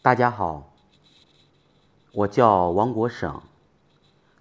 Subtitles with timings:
[0.00, 0.72] 大家好，
[2.12, 3.42] 我叫王国省，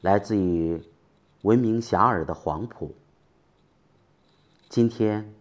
[0.02, 0.84] 来自于
[1.42, 2.96] 闻名遐迩的黄埔。
[4.70, 5.34] 今天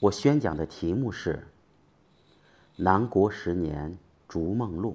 [0.00, 1.48] 我宣讲的题目是
[2.82, 3.98] 《南国十年
[4.28, 4.92] 逐梦路》。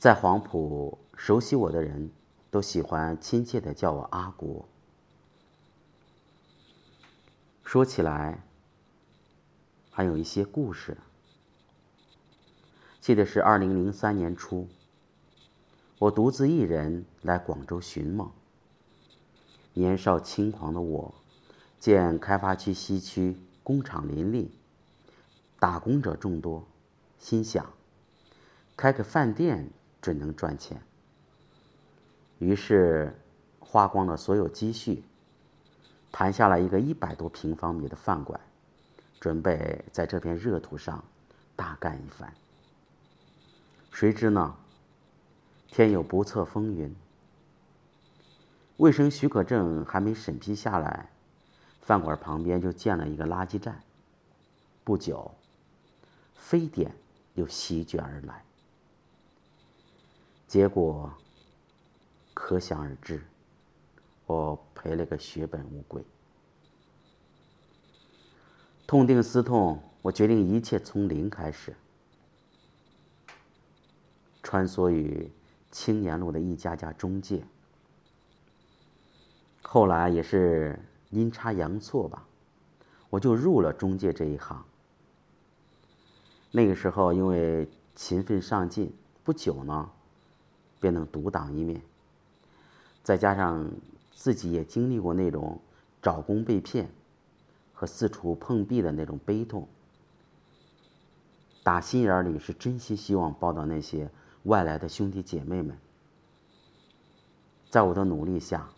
[0.00, 2.10] 在黄埔，熟悉我的人
[2.50, 4.68] 都喜欢亲切的叫我阿国。
[7.62, 8.42] 说起来，
[9.98, 10.96] 还有一些故事。
[13.00, 14.68] 记得是二零零三年初，
[15.98, 18.30] 我独自一人来广州寻梦。
[19.72, 21.12] 年少轻狂的我，
[21.80, 24.52] 见开发区西区工厂林立，
[25.58, 26.64] 打工者众多，
[27.18, 27.66] 心想
[28.76, 29.68] 开个饭店
[30.00, 30.80] 准能赚钱。
[32.38, 33.18] 于是
[33.58, 35.02] 花光了所有积蓄。
[36.12, 38.40] 谈下了一个一百多平方米的饭馆，
[39.20, 41.04] 准备在这片热土上
[41.56, 42.32] 大干一番。
[43.90, 44.56] 谁知呢，
[45.66, 46.94] 天有不测风云，
[48.76, 51.10] 卫生许可证还没审批下来，
[51.80, 53.82] 饭馆旁边就建了一个垃圾站。
[54.84, 55.34] 不久，
[56.34, 56.94] 非典
[57.34, 58.44] 又席卷而来，
[60.46, 61.12] 结果
[62.32, 63.22] 可想而知。
[64.26, 66.04] 我赔了个血本无归，
[68.88, 71.76] 痛定思痛，我决定一切从零开始，
[74.42, 75.30] 穿梭于
[75.70, 77.44] 青年路的一家家中介。
[79.60, 82.26] 后来也是阴差阳错吧，
[83.10, 84.64] 我就入了中介这一行。
[86.50, 88.90] 那个时候因为勤奋上进，
[89.22, 89.90] 不久呢，
[90.80, 91.82] 便能独当一面，
[93.02, 93.70] 再加上。
[94.14, 95.60] 自己也经历过那种
[96.02, 96.90] 找工被骗
[97.78, 99.68] 和四处碰壁的那种悲痛，
[101.62, 104.10] 打心眼里是真心希望报答那些
[104.42, 105.78] 外来的兄弟姐妹们。
[107.70, 108.68] 在我的努力下，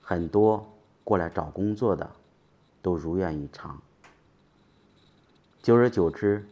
[0.00, 0.64] 很多
[1.02, 2.08] 过来找工作的
[2.82, 3.82] 都如愿以偿。
[5.60, 6.46] 久而久之，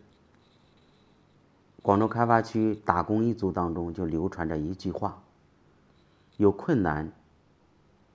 [1.80, 5.22] 广州开发区打工一族当中就流传着一句话：
[6.38, 7.12] 有困难。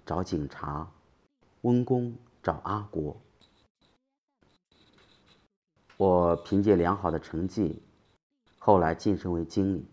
[0.06, 0.92] 找警察，
[1.62, 2.14] 温工
[2.46, 3.20] 找阿国。
[5.98, 7.82] 我凭借良好的成绩，
[8.60, 9.88] 后来晋升为经理。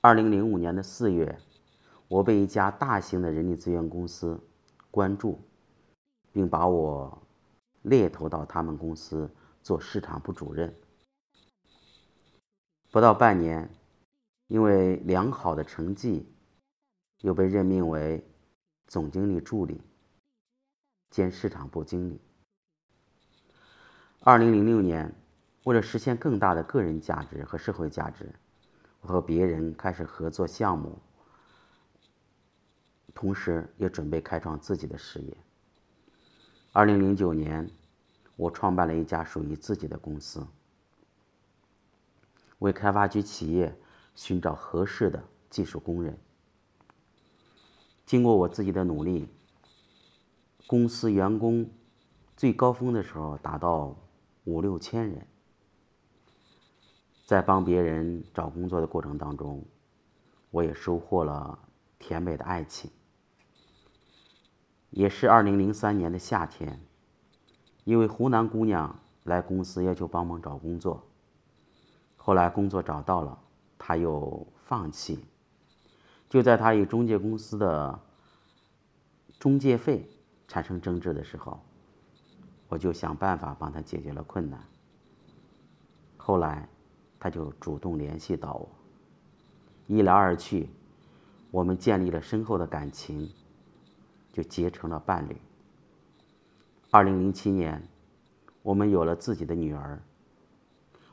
[0.00, 1.36] 二零零五年的四月，
[2.06, 4.40] 我被一家大型的人力资源公司
[4.88, 5.40] 关注，
[6.30, 7.26] 并把我
[7.82, 9.28] 猎头到他们公司
[9.60, 10.72] 做市场部主任。
[12.92, 13.68] 不到半年，
[14.46, 16.32] 因为良好的成绩。
[17.22, 18.24] 又被任命为
[18.86, 19.82] 总经理助理
[21.10, 22.20] 兼市场部经理。
[24.20, 25.14] 二零零六年，
[25.64, 28.34] 为了实现更大的个人价值和社会价值，
[29.00, 30.98] 我和别人开始合作项目，
[33.14, 35.36] 同时也准备开创自己的事业。
[36.72, 37.70] 二零零九年，
[38.36, 40.46] 我创办了一家属于自己的公司，
[42.58, 43.74] 为开发区企业
[44.14, 46.18] 寻找合适的技术工人。
[48.04, 49.28] 经过我自己的努力，
[50.68, 51.66] 公司员工
[52.36, 53.96] 最高峰的时候达到
[54.44, 55.26] 五六千人。
[57.24, 59.64] 在帮别人找工作的过程当中，
[60.50, 61.58] 我也收获了
[61.98, 62.90] 甜美的爱情。
[64.90, 66.78] 也是二零零三年的夏天，
[67.84, 71.02] 一位湖南姑娘来公司要求帮忙找工作，
[72.18, 73.38] 后来工作找到了，
[73.78, 75.24] 她又放弃。
[76.28, 77.98] 就在她与中介公司的
[79.38, 80.06] 中介费
[80.48, 81.60] 产生争执的时候，
[82.68, 84.60] 我就想办法帮他解决了困难。
[86.16, 86.68] 后来，
[87.20, 88.68] 他就主动联系到我，
[89.86, 90.68] 一来二去，
[91.52, 93.30] 我们建立了深厚的感情，
[94.32, 95.36] 就结成了伴侣。
[96.90, 97.86] 二零零七年，
[98.62, 100.02] 我们有了自己的女儿。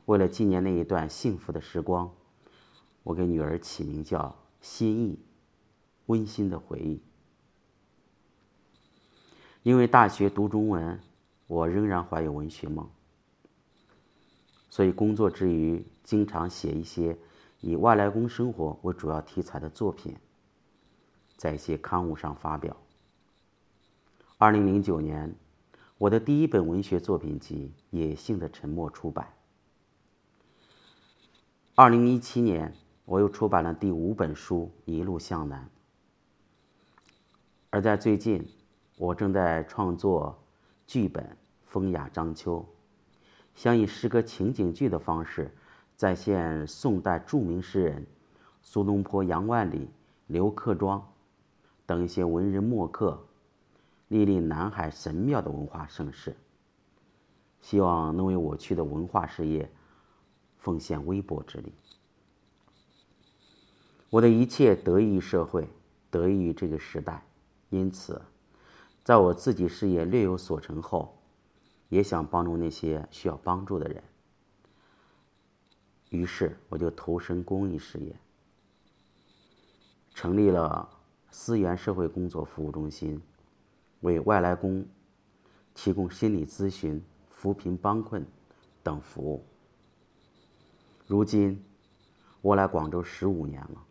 [0.06, 2.12] 为了纪念那一段幸福的时光，
[3.04, 4.36] 我给女儿起名叫。
[4.62, 5.20] 心意，
[6.08, 7.00] 温馨的回忆。
[9.66, 11.00] 因为大学读中文，
[11.48, 12.88] 我仍然怀有文学梦，
[14.70, 17.18] 所以工作之余，经常写一些
[17.62, 20.16] 以外来工生活为主要题材的作品，
[21.36, 22.78] 在一些刊物上发表。
[24.38, 25.34] 二零零九年，
[25.98, 29.34] 我的第一本文学作品集《野性的沉默》出版。
[31.74, 32.72] 二零一七年。
[33.08, 35.62] 我又出版了第五本书《一路向南》，
[37.70, 38.44] 而在最近，
[38.98, 40.42] 我正在创作
[40.88, 41.24] 剧本
[41.66, 42.60] 《风雅章丘》，
[43.54, 45.54] 想以诗歌情景剧的方式
[45.98, 48.08] 再现宋代著名诗人
[48.62, 49.90] 苏东坡、杨万里、
[50.28, 51.06] 刘克庄
[51.86, 53.22] 等一些文人墨客
[54.10, 56.34] 莅临南海神庙的文化盛世。
[57.60, 59.70] 希望能为我区的文化事业
[60.60, 61.74] 奉献微薄之力。
[64.10, 65.68] 我的一切得益于社会，
[66.10, 67.26] 得益于这个时代，
[67.72, 68.22] 因此，
[69.06, 71.16] 在我自己事业略有所成后，
[71.90, 74.04] 也想帮助那些需要帮助的人。
[76.10, 78.16] 于是，我就投身公益事业，
[80.16, 80.90] 成立了
[81.30, 83.22] 思源社会工作服务中心，
[84.00, 84.84] 为外来工
[85.76, 87.00] 提供心理咨询、
[87.30, 88.26] 扶贫帮困
[88.82, 89.46] 等服务。
[91.06, 91.64] 如今，
[92.42, 93.86] 我来广州十五年了。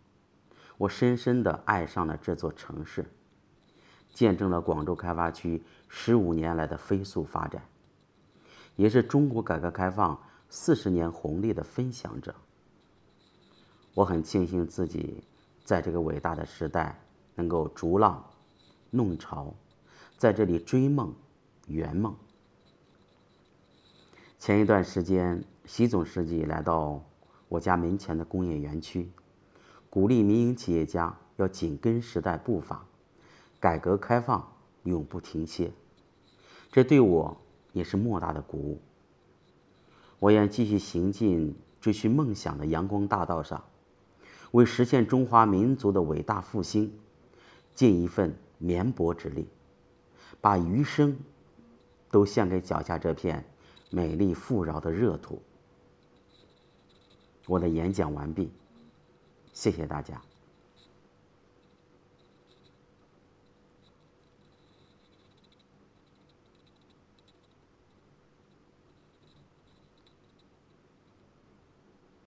[0.76, 3.08] 我深深的爱上了这座城市，
[4.14, 7.60] 见证了广州开发区十五年来的飞速发展，
[8.76, 10.18] 也是中国改革开放
[10.48, 12.34] 四十年红利的分享者。
[13.92, 15.22] 我很庆幸自己
[15.64, 16.98] 在这个伟大的时代
[17.34, 18.24] 能够逐浪、
[18.90, 19.52] 弄潮，
[20.16, 21.12] 在这里追梦、
[21.66, 22.14] 圆梦。
[24.38, 27.02] 前一段时间，习总书记来到
[27.48, 29.10] 我家门前的工业园区。
[29.90, 32.84] 鼓励民营企业家要紧跟时代步伐，
[33.64, 34.46] 改革开放
[34.82, 35.72] 永不停歇。
[36.70, 37.34] 这对我
[37.72, 38.78] 也是莫大的鼓舞。
[40.18, 43.64] 我愿继续行进追寻梦想的阳光大道上，
[44.50, 46.92] 为实现中华民族的伟大复兴，
[47.74, 49.48] 尽一份绵薄之力，
[50.42, 51.16] 把余生
[52.10, 53.42] 都献给脚下这片
[53.88, 55.40] 美丽富饶的热土。
[57.46, 58.52] 我的演讲完毕。
[59.54, 60.20] 谢谢大家。